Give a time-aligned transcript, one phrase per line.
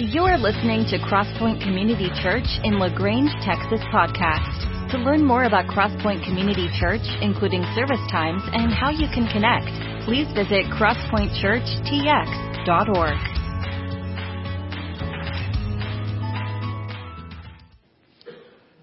[0.00, 4.92] You're listening to Crosspoint Community Church in La Grange, Texas podcast.
[4.92, 9.66] To learn more about Crosspoint Community Church, including service times and how you can connect,
[10.04, 13.18] please visit crosspointchurchtx.org.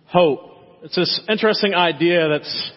[0.07, 0.39] Hope.
[0.83, 2.71] It's this interesting idea that's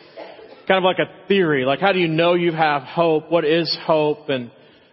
[0.68, 1.64] kind of like a theory.
[1.64, 3.32] Like, how do you know you have hope?
[3.32, 4.28] What is hope?
[4.28, 4.52] And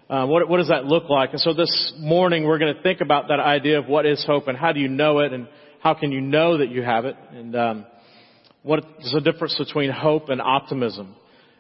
[0.09, 1.31] uh, what, what does that look like?
[1.31, 4.47] And so this morning we're going to think about that idea of what is hope
[4.47, 5.47] and how do you know it and
[5.79, 7.85] how can you know that you have it and um,
[8.61, 11.15] what is the difference between hope and optimism?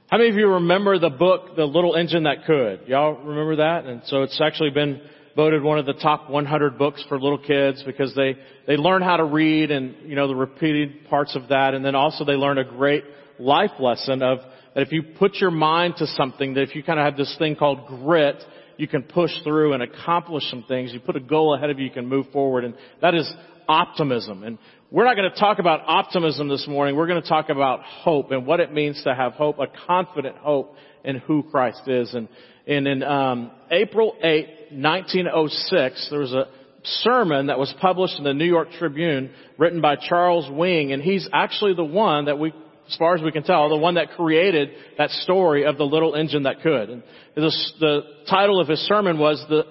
[0.09, 2.87] How many of you remember the book, The Little Engine That Could?
[2.87, 3.85] Y'all remember that?
[3.85, 5.01] And so it's actually been
[5.35, 8.35] voted one of the top 100 books for little kids because they,
[8.67, 11.73] they learn how to read and, you know, the repeated parts of that.
[11.73, 13.03] And then also they learn a great
[13.39, 14.39] life lesson of
[14.75, 17.33] that if you put your mind to something, that if you kind of have this
[17.39, 18.35] thing called grit,
[18.77, 20.93] you can push through and accomplish some things.
[20.93, 22.65] You put a goal ahead of you, you can move forward.
[22.65, 23.31] And that is
[23.67, 24.43] optimism.
[24.43, 24.57] And
[24.91, 26.95] we're not going to talk about optimism this morning.
[26.95, 30.37] We're going to talk about hope and what it means to have hope, a confident
[30.37, 32.13] hope in who Christ is.
[32.13, 32.27] And,
[32.67, 36.47] and in um, April 8, 1906, there was a
[36.83, 41.27] sermon that was published in the New York Tribune written by Charles Wing, and he's
[41.33, 42.53] actually the one that we
[42.87, 46.15] as far as we can tell, the one that created that story of the little
[46.15, 46.89] engine that could.
[46.89, 47.03] And
[47.35, 49.63] this, the title of his sermon was the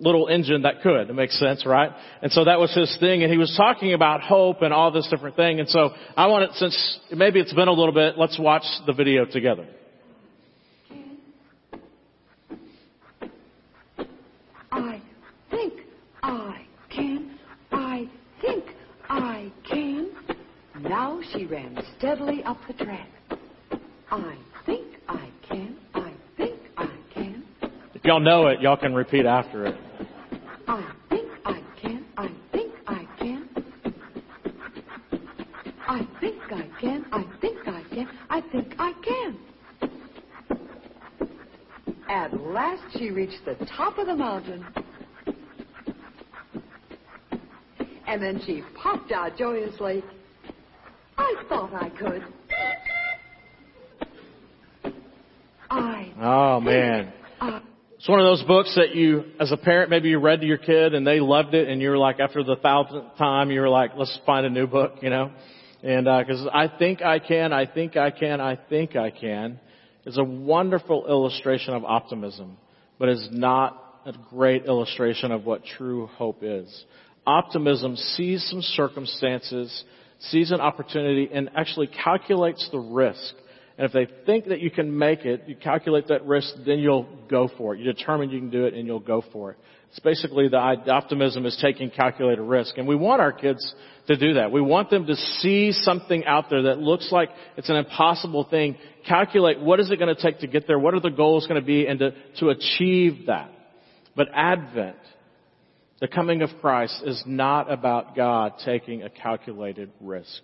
[0.00, 1.10] little engine that could.
[1.10, 1.90] It makes sense, right?
[2.22, 5.06] And so that was his thing, and he was talking about hope and all this
[5.08, 5.60] different thing.
[5.60, 9.24] And so I wanted, since maybe it's been a little bit, let's watch the video
[9.24, 9.66] together.
[14.70, 15.00] I
[15.50, 15.74] think
[16.22, 17.38] I can.
[17.70, 18.08] I
[18.40, 18.64] think
[19.08, 20.10] I can.
[20.84, 23.08] Now she ran steadily up the track.
[24.10, 25.76] I think I can.
[25.94, 27.42] I think I can.
[27.94, 29.76] If y'all know it, y'all can repeat after it.
[30.68, 32.04] I think I can.
[32.18, 33.48] I think I can.
[35.88, 37.06] I think I can.
[37.12, 38.08] I think I can.
[38.28, 39.38] I think I can.
[42.10, 44.66] At last she reached the top of the mountain.
[48.06, 50.04] And then she popped out joyously.
[51.74, 52.24] I could.
[55.70, 56.12] I.
[56.20, 57.12] Oh man.
[57.96, 60.58] It's one of those books that you, as a parent, maybe you read to your
[60.58, 63.92] kid and they loved it and you're like, after the thousandth time, you were like,
[63.96, 65.32] let's find a new book, you know?
[65.82, 69.58] And, uh, cause I think I can, I think I can, I think I can
[70.04, 72.58] is a wonderful illustration of optimism,
[72.98, 76.84] but is not a great illustration of what true hope is.
[77.26, 79.84] Optimism sees some circumstances,
[80.30, 83.34] sees an opportunity, and actually calculates the risk.
[83.76, 87.08] And if they think that you can make it, you calculate that risk, then you'll
[87.28, 87.80] go for it.
[87.80, 89.58] You determine you can do it and you'll go for it.
[89.90, 92.78] It's basically the optimism is taking calculated risk.
[92.78, 93.74] And we want our kids
[94.06, 94.52] to do that.
[94.52, 98.76] We want them to see something out there that looks like it's an impossible thing.
[99.08, 100.78] Calculate what is it going to take to get there?
[100.78, 103.50] What are the goals going to be and to, to achieve that?
[104.16, 104.96] But Advent,
[106.04, 110.42] the coming of Christ is not about God taking a calculated risk.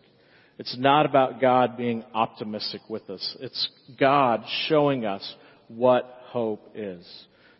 [0.56, 3.37] It's not about God being optimistic with us.
[3.41, 5.34] It's God showing us
[5.69, 7.06] what hope is.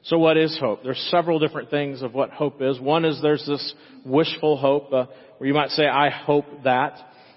[0.05, 0.83] So what is hope?
[0.83, 2.81] There's several different things of what hope is.
[2.81, 3.75] One is there's this
[4.07, 5.05] wishful hope, uh,
[5.37, 6.95] where you might say, I hope that.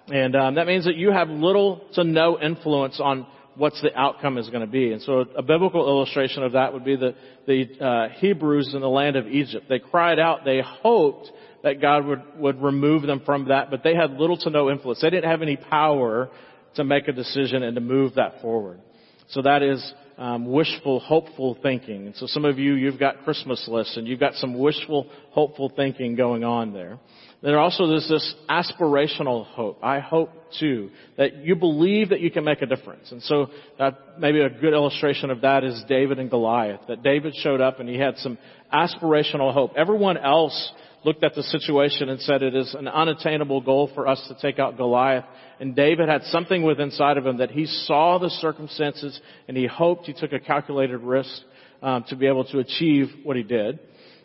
[0.08, 4.38] And um, that means that you have little to no influence on what's the outcome
[4.38, 4.94] is going to be.
[4.94, 7.16] And so a biblical illustration of that would be the,
[7.48, 9.68] the uh, Hebrews in the land of Egypt.
[9.70, 11.30] They cried out, they hoped
[11.64, 15.02] that God would, would remove them from that, but they had little to no influence.
[15.02, 16.30] They didn't have any power
[16.76, 18.82] to make a decision and to move that forward.
[19.30, 22.08] So that is um, wishful, hopeful thinking.
[22.08, 25.72] And so some of you, you've got Christmas lists and you've got some wishful, hopeful
[25.76, 27.00] thinking going on there.
[27.42, 29.80] There also is this aspirational hope.
[29.84, 30.30] I hope
[30.60, 33.12] too that you believe that you can make a difference.
[33.12, 33.48] And so
[33.80, 36.82] that maybe a good illustration of that is David and Goliath.
[36.88, 38.38] That David showed up and he had some
[38.74, 39.74] aspirational hope.
[39.76, 40.72] Everyone else
[41.06, 44.60] looked at the situation and said it is an unattainable goal for us to take
[44.60, 45.26] out Goliath.
[45.60, 49.66] And David had something within inside of him that he saw the circumstances and he
[49.66, 51.42] hoped he took a calculated risk
[51.82, 53.80] um, to be able to achieve what he did.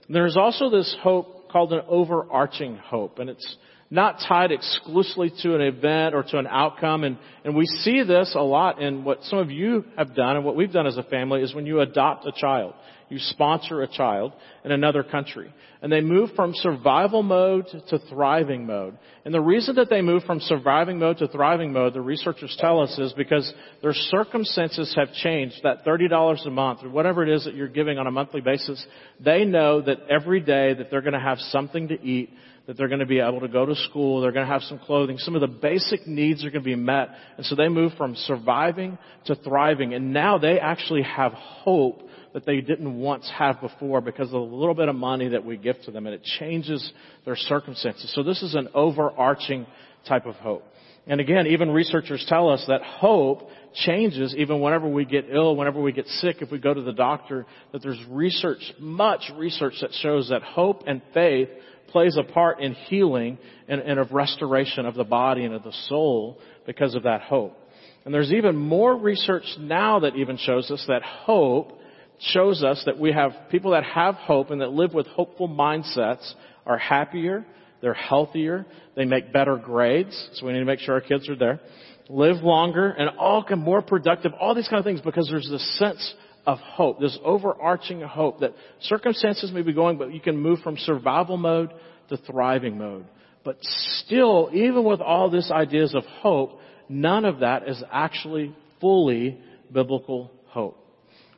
[0.06, 3.56] And there's also this hope called an overarching hope, and it's
[3.90, 7.04] not tied exclusively to an event or to an outcome.
[7.04, 10.44] And, and we see this a lot in what some of you have done and
[10.44, 12.74] what we've done as a family is when you adopt a child.
[13.08, 14.32] You sponsor a child
[14.64, 15.52] in another country.
[15.80, 18.98] And they move from survival mode to thriving mode.
[19.24, 22.80] And the reason that they move from surviving mode to thriving mode, the researchers tell
[22.80, 25.56] us, is because their circumstances have changed.
[25.62, 28.84] That $30 a month or whatever it is that you're giving on a monthly basis,
[29.20, 32.30] they know that every day that they're going to have something to eat,
[32.66, 34.78] that they're going to be able to go to school, they're going to have some
[34.78, 37.08] clothing, some of the basic needs are going to be met.
[37.38, 39.94] And so they move from surviving to thriving.
[39.94, 42.02] And now they actually have hope
[42.38, 45.56] that they didn't once have before because of a little bit of money that we
[45.56, 46.92] give to them and it changes
[47.24, 48.12] their circumstances.
[48.14, 49.66] So this is an overarching
[50.06, 50.62] type of hope.
[51.08, 55.82] And again, even researchers tell us that hope changes even whenever we get ill, whenever
[55.82, 59.90] we get sick, if we go to the doctor, that there's research, much research that
[59.94, 61.48] shows that hope and faith
[61.88, 63.36] plays a part in healing
[63.66, 67.58] and, and of restoration of the body and of the soul because of that hope.
[68.04, 71.80] And there's even more research now that even shows us that hope
[72.20, 76.32] shows us that we have people that have hope and that live with hopeful mindsets
[76.66, 77.44] are happier,
[77.80, 78.66] they're healthier,
[78.96, 81.60] they make better grades, so we need to make sure our kids are there,
[82.08, 85.78] live longer, and all can more productive, all these kind of things because there's this
[85.78, 86.14] sense
[86.46, 90.76] of hope, this overarching hope that circumstances may be going, but you can move from
[90.78, 91.72] survival mode
[92.08, 93.06] to thriving mode.
[93.44, 99.38] But still, even with all these ideas of hope, none of that is actually fully
[99.72, 100.87] biblical hope.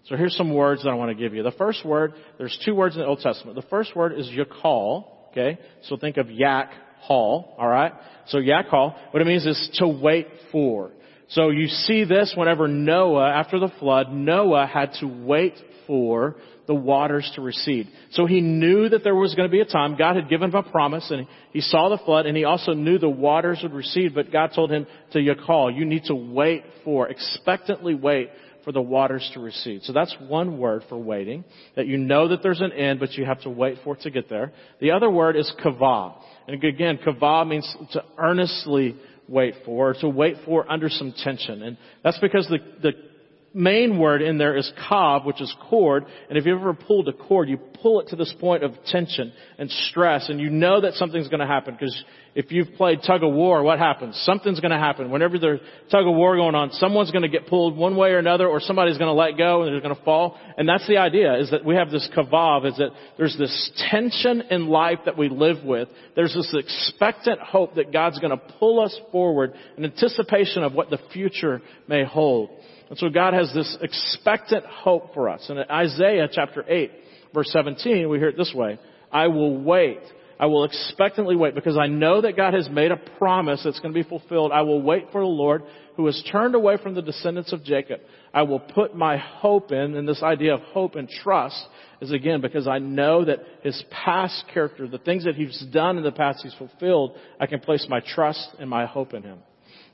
[0.06, 1.42] So here's some words that I want to give you.
[1.42, 3.56] The first word, there's two words in the Old Testament.
[3.56, 5.58] The first word is yakal, okay?
[5.84, 7.92] So think of yak, hall, alright?
[8.28, 10.92] So yak what it means is to wait for.
[11.28, 15.54] So you see this whenever Noah, after the flood, Noah had to wait
[15.86, 16.36] for
[16.66, 17.88] the waters to recede.
[18.12, 19.96] So he knew that there was going to be a time.
[19.96, 22.98] God had given him a promise and he saw the flood and he also knew
[22.98, 25.76] the waters would recede, but God told him to yakal.
[25.76, 28.30] You need to wait for, expectantly wait
[28.64, 29.82] for the waters to recede.
[29.82, 31.44] So that's one word for waiting,
[31.76, 34.10] that you know that there's an end, but you have to wait for it to
[34.10, 34.52] get there.
[34.80, 36.14] The other word is kavah.
[36.46, 38.96] And again, kavah means to earnestly
[39.28, 41.62] wait for, or to wait for under some tension.
[41.62, 42.92] And that's because the, the
[43.54, 46.04] main word in there is kav, which is cord.
[46.28, 49.32] And if you ever pulled a cord, you pull it to this point of tension
[49.58, 52.04] and stress, and you know that something's going to happen because
[52.34, 54.20] if you've played tug of war, what happens?
[54.24, 55.10] Something's going to happen.
[55.10, 55.60] Whenever there's
[55.90, 58.60] tug of war going on, someone's going to get pulled one way or another, or
[58.60, 60.38] somebody's going to let go and they're going to fall.
[60.56, 64.42] And that's the idea: is that we have this kavah, is that there's this tension
[64.50, 65.88] in life that we live with.
[66.14, 70.90] There's this expectant hope that God's going to pull us forward in anticipation of what
[70.90, 72.50] the future may hold.
[72.90, 75.46] And so God has this expectant hope for us.
[75.48, 76.90] And in Isaiah chapter 8,
[77.32, 78.78] verse 17, we hear it this way.
[79.12, 80.00] I will wait.
[80.40, 83.92] I will expectantly wait because I know that God has made a promise that's going
[83.92, 84.52] to be fulfilled.
[84.52, 85.62] I will wait for the Lord
[85.96, 88.00] who has turned away from the descendants of Jacob.
[88.32, 91.62] I will put my hope in, and this idea of hope and trust
[92.00, 96.04] is again because I know that his past character, the things that he's done in
[96.04, 99.40] the past he's fulfilled, I can place my trust and my hope in him.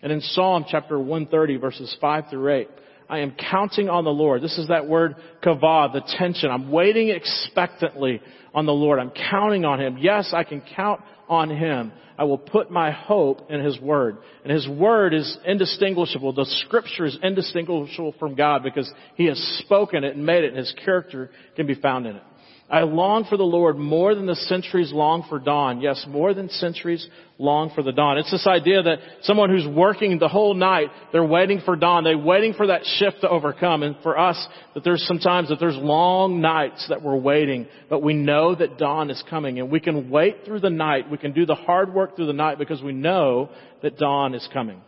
[0.01, 2.69] And in Psalm chapter 130 verses 5 through 8,
[3.09, 4.43] I am counting on the Lord.
[4.43, 6.51] This is that word kavah, the tension.
[6.51, 8.21] I'm waiting expectantly
[8.55, 8.99] on the Lord.
[8.99, 9.99] I'm counting on Him.
[9.99, 11.93] Yes, I can count on Him.
[12.19, 14.19] I will put my hope in His Word.
[14.43, 16.33] And His Word is indistinguishable.
[16.33, 20.59] The Scripture is indistinguishable from God because He has spoken it and made it and
[20.59, 22.23] His character can be found in it.
[22.69, 25.81] I long for the Lord more than the centuries long for dawn.
[25.81, 27.07] Yes, more than centuries
[27.39, 28.19] long for the dawn.
[28.19, 32.03] It's this idea that someone who's working the whole night, they're waiting for dawn.
[32.03, 33.85] They're waiting for that shift to overcome.
[33.85, 38.15] And for us, that there's sometimes that there's long nights that we're waiting, but we
[38.15, 41.09] know that dawn is coming and we can wait through the night.
[41.09, 43.51] We can do the hard work through the night because we know
[43.83, 44.81] that dawn is coming.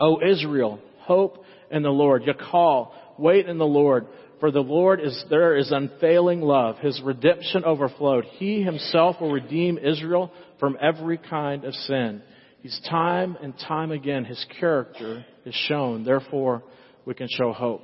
[0.00, 2.24] O Israel, hope in the Lord.
[2.24, 4.06] Yakal, wait in the Lord.
[4.40, 6.78] For the Lord is, there is unfailing love.
[6.78, 8.24] His redemption overflowed.
[8.24, 12.22] He himself will redeem Israel from every kind of sin.
[12.60, 16.04] He's time and time again, his character is shown.
[16.04, 16.62] Therefore,
[17.04, 17.82] we can show hope.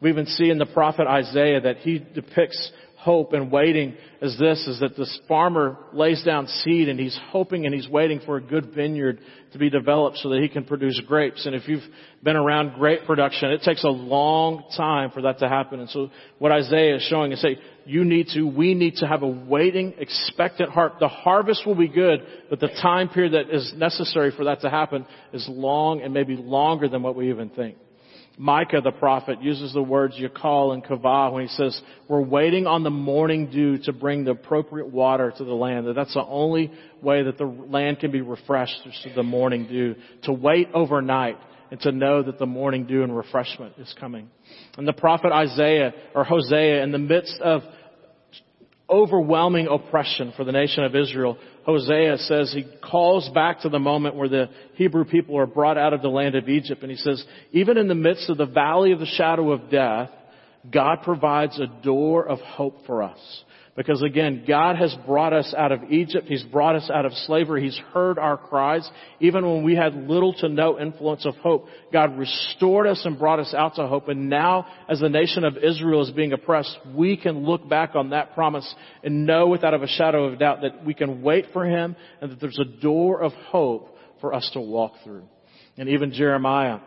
[0.00, 2.70] We even see in the prophet Isaiah that he depicts
[3.06, 7.64] hope and waiting as this, is that this farmer lays down seed and he's hoping
[7.64, 9.20] and he's waiting for a good vineyard
[9.52, 11.46] to be developed so that he can produce grapes.
[11.46, 11.84] And if you've
[12.24, 15.78] been around grape production, it takes a long time for that to happen.
[15.78, 16.10] And so
[16.40, 19.94] what Isaiah is showing is say, you need to, we need to have a waiting,
[19.98, 20.94] expectant heart.
[20.98, 24.68] The harvest will be good, but the time period that is necessary for that to
[24.68, 27.76] happen is long and maybe longer than what we even think.
[28.38, 32.82] Micah the prophet uses the words yakal and kavah when he says, we're waiting on
[32.82, 35.86] the morning dew to bring the appropriate water to the land.
[35.86, 39.66] That that's the only way that the land can be refreshed is through the morning
[39.66, 39.94] dew.
[40.24, 41.38] To wait overnight
[41.70, 44.28] and to know that the morning dew and refreshment is coming.
[44.76, 47.62] And the prophet Isaiah or Hosea in the midst of
[48.88, 54.14] overwhelming oppression for the nation of Israel, Hosea says he calls back to the moment
[54.14, 57.24] where the Hebrew people are brought out of the land of Egypt and he says,
[57.52, 60.10] even in the midst of the valley of the shadow of death,
[60.70, 63.44] God provides a door of hope for us.
[63.76, 66.26] Because again, God has brought us out of Egypt.
[66.28, 67.62] He's brought us out of slavery.
[67.62, 68.88] He's heard our cries.
[69.20, 73.38] Even when we had little to no influence of hope, God restored us and brought
[73.38, 74.08] us out to hope.
[74.08, 78.10] And now, as the nation of Israel is being oppressed, we can look back on
[78.10, 81.96] that promise and know without a shadow of doubt that we can wait for Him
[82.22, 85.24] and that there's a door of hope for us to walk through.
[85.76, 86.78] And even Jeremiah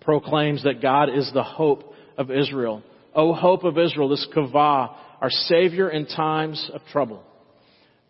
[0.00, 2.82] proclaims that God is the hope of Israel.
[3.14, 7.22] O hope of Israel, this kavah, our Savior in times of trouble.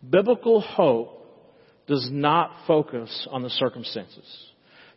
[0.07, 1.15] Biblical hope
[1.87, 4.49] does not focus on the circumstances.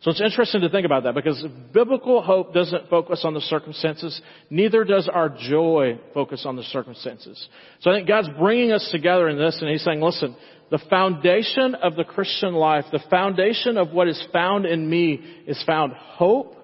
[0.03, 1.43] So it's interesting to think about that because
[1.73, 7.47] biblical hope doesn't focus on the circumstances, neither does our joy focus on the circumstances.
[7.79, 10.35] So I think God's bringing us together in this and He's saying, listen,
[10.71, 15.63] the foundation of the Christian life, the foundation of what is found in me is
[15.65, 16.57] found hope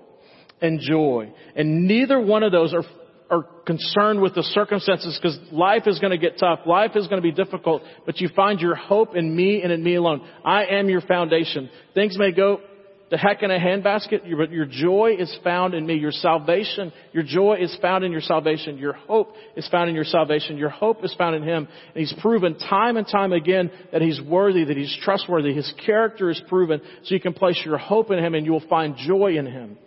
[0.62, 1.32] and joy.
[1.56, 2.84] And neither one of those are
[3.30, 6.62] are concerned with the circumstances because life is going to get tough.
[6.66, 9.84] Life is going to be difficult, but you find your hope in me and in
[9.84, 10.28] me alone.
[10.44, 11.70] I am your foundation.
[11.94, 12.62] Things may go
[13.10, 15.96] to heck in a handbasket, but your joy is found in me.
[15.96, 18.78] Your salvation, your joy is found in your salvation.
[18.78, 20.58] Your hope is found in your salvation.
[20.58, 21.68] Your hope is found in Him.
[21.94, 25.54] And He's proven time and time again that He's worthy, that He's trustworthy.
[25.54, 26.82] His character is proven.
[27.04, 29.78] So you can place your hope in Him and you will find joy in Him.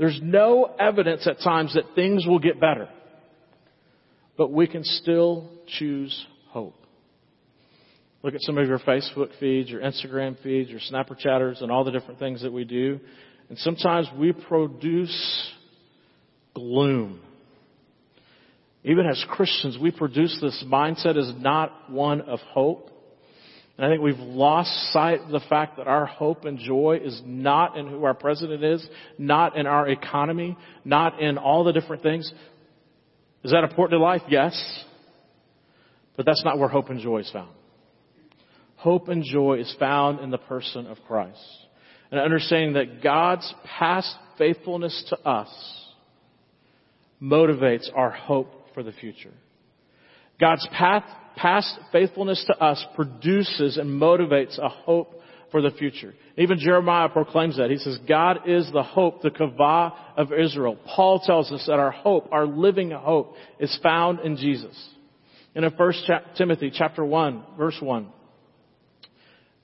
[0.00, 2.88] There's no evidence at times that things will get better.
[4.38, 6.86] But we can still choose hope.
[8.22, 11.84] Look at some of your Facebook feeds, your Instagram feeds, your Snapper chatters, and all
[11.84, 12.98] the different things that we do.
[13.50, 15.52] And sometimes we produce
[16.54, 17.20] gloom.
[18.82, 22.88] Even as Christians, we produce this mindset as not one of hope.
[23.76, 27.20] And I think we've lost sight of the fact that our hope and joy is
[27.24, 28.86] not in who our president is,
[29.18, 32.30] not in our economy, not in all the different things.
[33.42, 34.22] Is that important to life?
[34.28, 34.84] Yes.
[36.16, 37.54] But that's not where hope and joy is found.
[38.76, 41.38] Hope and joy is found in the person of Christ.
[42.10, 45.48] And understanding that God's past faithfulness to us
[47.22, 49.32] motivates our hope for the future.
[50.40, 51.04] God's path
[51.36, 55.20] past faithfulness to us produces and motivates a hope
[55.50, 56.14] for the future.
[56.36, 57.70] Even Jeremiah proclaims that.
[57.70, 60.78] He says, God is the hope, the kavah of Israel.
[60.86, 64.76] Paul tells us that our hope, our living hope, is found in Jesus.
[65.54, 65.92] In 1
[66.36, 68.08] Timothy chapter 1, verse 1,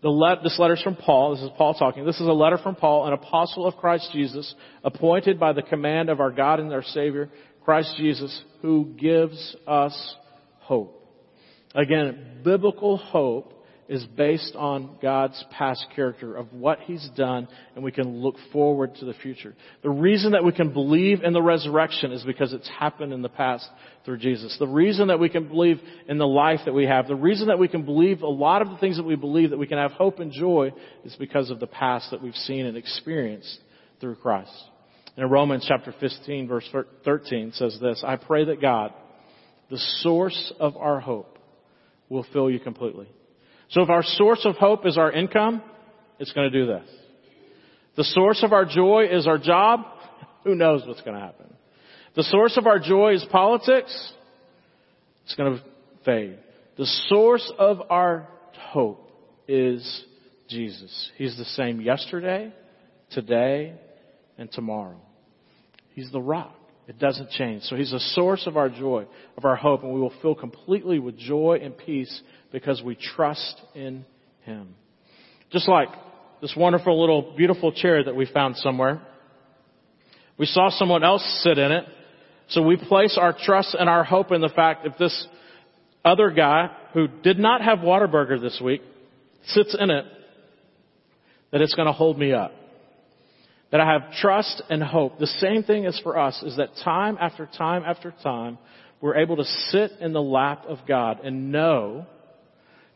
[0.02, 1.34] the this letter is from Paul.
[1.34, 2.04] This is Paul talking.
[2.04, 4.54] This is a letter from Paul, an apostle of Christ Jesus,
[4.84, 7.30] appointed by the command of our God and our Savior,
[7.64, 10.16] Christ Jesus, who gives us
[10.58, 10.95] hope
[11.76, 13.52] Again, biblical hope
[13.88, 18.94] is based on God's past character of what He's done and we can look forward
[18.96, 19.54] to the future.
[19.82, 23.28] The reason that we can believe in the resurrection is because it's happened in the
[23.28, 23.68] past
[24.04, 24.56] through Jesus.
[24.58, 25.78] The reason that we can believe
[26.08, 28.70] in the life that we have, the reason that we can believe a lot of
[28.70, 30.72] the things that we believe that we can have hope and joy
[31.04, 33.58] is because of the past that we've seen and experienced
[34.00, 34.50] through Christ.
[35.16, 36.68] In Romans chapter 15 verse
[37.04, 38.92] 13 says this, I pray that God,
[39.70, 41.35] the source of our hope,
[42.08, 43.08] will fill you completely.
[43.70, 45.62] So if our source of hope is our income,
[46.18, 46.88] it's going to do this.
[47.96, 49.80] The source of our joy is our job,
[50.44, 51.46] who knows what's going to happen.
[52.14, 54.12] The source of our joy is politics,
[55.24, 55.62] it's going to
[56.04, 56.38] fade.
[56.78, 58.28] The source of our
[58.70, 59.10] hope
[59.48, 60.04] is
[60.48, 61.10] Jesus.
[61.16, 62.52] He's the same yesterday,
[63.10, 63.74] today,
[64.38, 65.00] and tomorrow.
[65.94, 66.54] He's the rock.
[66.88, 67.62] It doesn't change.
[67.64, 70.98] So He's the source of our joy, of our hope, and we will fill completely
[70.98, 74.04] with joy and peace because we trust in
[74.44, 74.74] Him.
[75.50, 75.88] Just like
[76.40, 79.00] this wonderful little beautiful chair that we found somewhere.
[80.38, 81.84] We saw someone else sit in it,
[82.48, 85.26] so we place our trust and our hope in the fact if this
[86.04, 88.82] other guy who did not have Whataburger this week
[89.46, 90.04] sits in it,
[91.50, 92.52] that it's going to hold me up
[93.72, 95.18] that I have trust and hope.
[95.18, 98.58] The same thing is for us is that time after time after time,
[99.00, 102.06] we're able to sit in the lap of God and know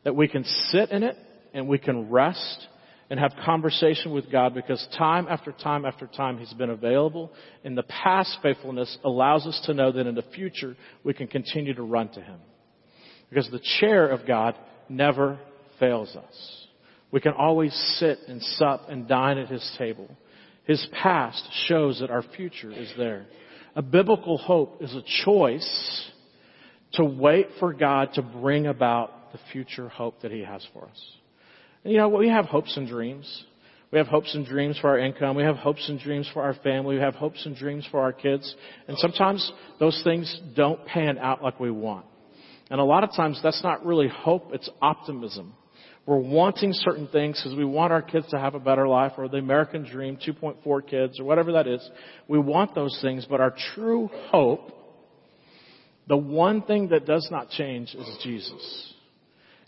[0.04, 1.16] that we can sit in it
[1.52, 2.68] and we can rest
[3.10, 7.32] and have conversation with God because time after time after time He's been available.
[7.64, 11.74] And the past faithfulness allows us to know that in the future we can continue
[11.74, 12.38] to run to Him.
[13.28, 14.54] Because the chair of God
[14.88, 15.38] never
[15.80, 16.66] fails us.
[17.10, 20.08] We can always sit and sup and dine at His table.
[20.70, 23.26] His past shows that our future is there.
[23.74, 26.10] A biblical hope is a choice
[26.92, 31.02] to wait for God to bring about the future hope that He has for us.
[31.82, 33.44] And you know, we have hopes and dreams.
[33.90, 35.34] We have hopes and dreams for our income.
[35.34, 36.94] We have hopes and dreams for our family.
[36.94, 38.54] We have hopes and dreams for our kids.
[38.86, 39.50] And sometimes
[39.80, 42.06] those things don't pan out like we want.
[42.70, 45.52] And a lot of times that's not really hope, it's optimism.
[46.06, 49.28] We're wanting certain things because we want our kids to have a better life or
[49.28, 51.88] the American dream, 2.4 kids or whatever that is.
[52.26, 54.72] We want those things, but our true hope,
[56.08, 58.94] the one thing that does not change is Jesus.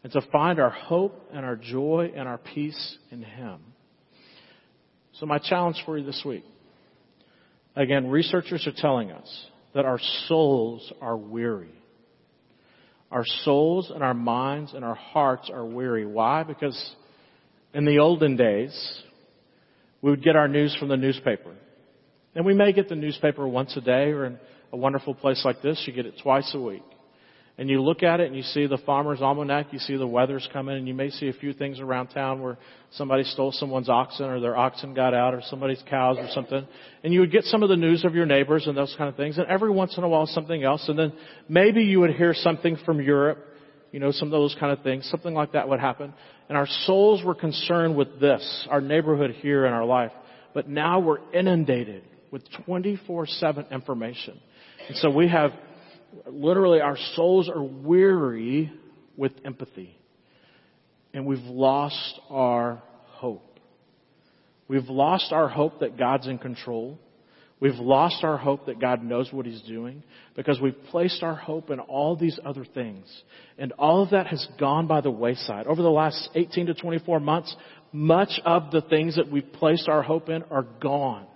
[0.03, 3.61] And to find our hope and our joy and our peace in Him.
[5.21, 6.45] So my challenge for you this week.
[7.77, 11.73] Again, researchers are telling us that our souls are weary.
[13.13, 16.05] Our souls and our minds and our hearts are weary.
[16.05, 16.43] Why?
[16.43, 16.95] Because
[17.75, 19.03] in the olden days,
[20.01, 21.55] we would get our news from the newspaper.
[22.35, 24.39] And we may get the newspaper once a day or in
[24.73, 26.83] a wonderful place like this, you get it twice a week
[27.59, 30.49] and you look at it and you see the farmer's almanac, you see the weather's
[30.53, 32.57] coming, and you may see a few things around town where
[32.93, 36.67] somebody stole someone's oxen or their oxen got out or somebody's cows or something.
[37.05, 39.17] And you would get some of the news of your neighbors and those kind of
[39.17, 39.37] things.
[39.37, 40.89] And every once in a while something else.
[40.89, 41.13] And then
[41.49, 43.39] maybe you would hear something from Europe,
[43.93, 45.07] you know, some of those kind of things.
[45.11, 46.15] Something like that would happen.
[46.49, 50.13] And our souls were concerned with this, our neighborhood here in our life.
[50.55, 54.41] But now we're inundated with 24-7 information.
[54.89, 55.53] And so we have
[56.27, 58.73] literally our souls are weary
[59.17, 59.97] with empathy.
[61.15, 63.59] And we've lost our hope.
[64.69, 66.99] We've lost our hope that God's in control.
[67.61, 70.03] We've lost our hope that God knows what He's doing
[70.35, 73.07] because we've placed our hope in all these other things.
[73.59, 75.67] And all of that has gone by the wayside.
[75.67, 77.55] Over the last 18 to 24 months,
[77.93, 81.27] much of the things that we've placed our hope in are gone.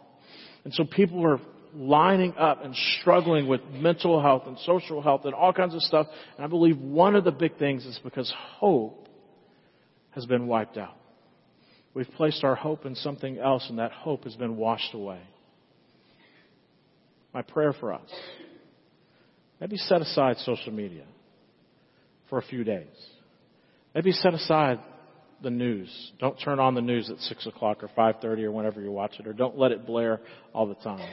[0.64, 1.38] And so people are
[1.76, 6.06] lining up and struggling with mental health and social health and all kinds of stuff.
[6.36, 9.08] And I believe one of the big things is because hope
[10.10, 10.96] has been wiped out.
[11.92, 15.20] We've placed our hope in something else and that hope has been washed away.
[17.32, 18.10] My prayer for us,
[19.60, 21.04] maybe set aside social media
[22.30, 22.86] for a few days.
[23.94, 24.78] Maybe set aside
[25.42, 26.12] the news.
[26.18, 29.26] Don't turn on the news at 6 o'clock or 5.30 or whenever you watch it,
[29.26, 30.20] or don't let it blare
[30.54, 31.06] all the time.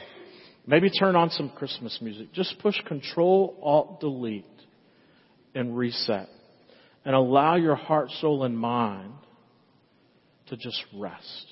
[0.65, 2.31] Maybe turn on some Christmas music.
[2.33, 4.45] Just push Control Alt Delete
[5.53, 6.29] and reset.
[7.05, 9.13] And allow your heart, soul, and mind
[10.47, 11.45] to just rest.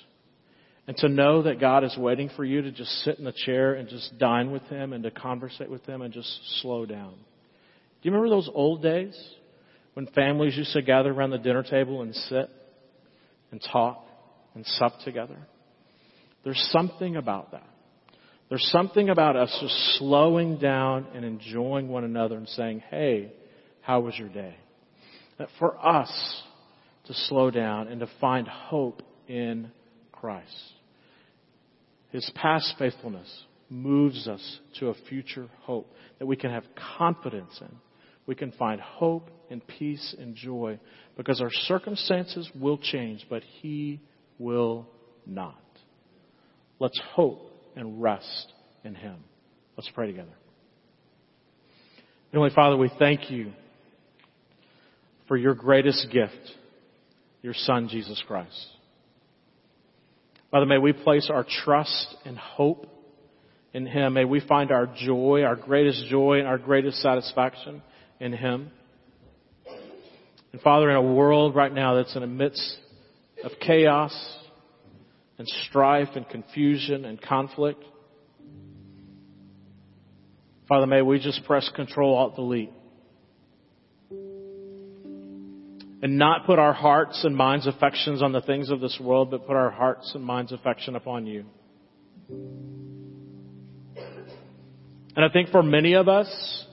[0.87, 3.73] And to know that God is waiting for you to just sit in the chair
[3.73, 7.13] and just dine with Him and to conversate with Him and just slow down.
[7.13, 9.15] Do you remember those old days
[9.93, 12.49] when families used to gather around the dinner table and sit
[13.51, 14.05] and talk
[14.55, 15.37] and sup together?
[16.43, 17.70] There's something about that.
[18.51, 23.31] There's something about us just slowing down and enjoying one another and saying, hey,
[23.79, 24.57] how was your day?
[25.37, 26.43] That for us
[27.05, 29.71] to slow down and to find hope in
[30.11, 30.53] Christ.
[32.09, 36.65] His past faithfulness moves us to a future hope that we can have
[36.97, 37.73] confidence in.
[38.25, 40.77] We can find hope and peace and joy
[41.15, 44.01] because our circumstances will change, but He
[44.37, 44.89] will
[45.25, 45.55] not.
[46.81, 48.51] Let's hope and rest
[48.83, 49.17] in Him.
[49.77, 50.31] Let's pray together.
[52.31, 53.51] Heavenly Father, we thank you
[55.27, 56.51] for your greatest gift,
[57.41, 58.67] your Son, Jesus Christ.
[60.49, 62.87] Father, may we place our trust and hope
[63.73, 64.13] in Him.
[64.13, 67.81] May we find our joy, our greatest joy, and our greatest satisfaction
[68.19, 68.71] in Him.
[70.51, 72.77] And Father, in a world right now that's in the midst
[73.43, 74.13] of chaos
[75.41, 77.83] and strife and confusion and conflict.
[80.69, 82.69] Father, may we just press control alt delete.
[86.03, 89.47] And not put our hearts and minds affections on the things of this world, but
[89.47, 91.45] put our hearts and minds affection upon you.
[95.15, 96.65] And I think for many of us,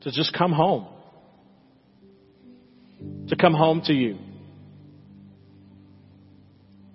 [0.00, 0.88] to just come home.
[3.28, 4.18] To come home to you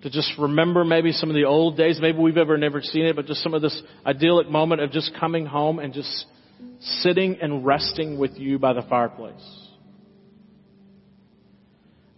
[0.04, 1.98] to just remember maybe some of the old days.
[2.02, 5.12] Maybe we've ever never seen it, but just some of this idyllic moment of just
[5.18, 6.26] coming home and just
[6.80, 9.64] sitting and resting with you by the fireplace.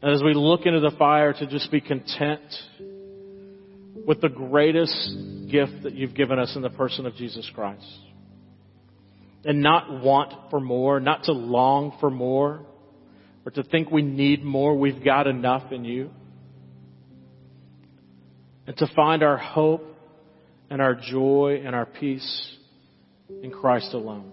[0.01, 2.41] And as we look into the fire to just be content
[4.05, 7.85] with the greatest gift that you've given us in the person of Jesus Christ.
[9.43, 12.65] And not want for more, not to long for more,
[13.45, 14.75] or to think we need more.
[14.75, 16.09] We've got enough in you.
[18.67, 19.83] And to find our hope
[20.69, 22.55] and our joy and our peace
[23.43, 24.31] in Christ alone.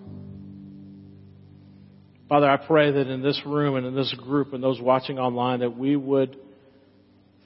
[2.29, 5.61] Father, I pray that in this room and in this group and those watching online
[5.61, 6.37] that we would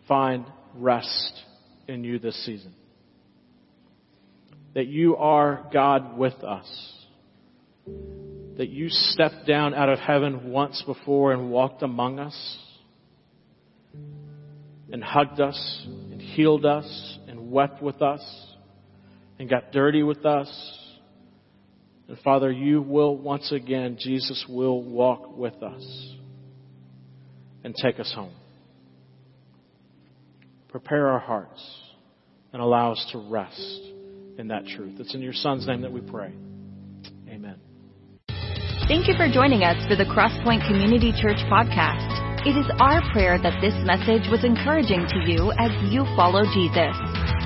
[0.06, 0.46] find
[0.76, 1.42] rest
[1.88, 2.72] in you this season.
[4.74, 6.94] That you are God with us.
[8.58, 12.58] That you stepped down out of heaven once before and walked among us
[14.92, 15.86] and hugged us
[16.36, 18.22] healed us and wept with us
[19.38, 20.48] and got dirty with us.
[22.08, 26.14] And Father, you will once again, Jesus will walk with us
[27.64, 28.34] and take us home.
[30.68, 31.62] Prepare our hearts
[32.52, 33.80] and allow us to rest
[34.38, 35.00] in that truth.
[35.00, 36.32] It's in your Son's name that we pray.
[37.28, 37.56] Amen.
[38.86, 42.25] Thank you for joining us for the Crosspoint Community Church podcast.
[42.46, 46.94] It is our prayer that this message was encouraging to you as you follow Jesus.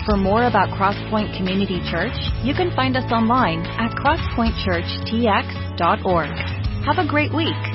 [0.05, 2.13] For more about Crosspoint Community Church,
[2.45, 6.29] you can find us online at crosspointchurchtx.org.
[6.85, 7.70] Have a great week.